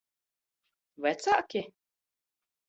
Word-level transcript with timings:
Vecāki? 1.07 1.63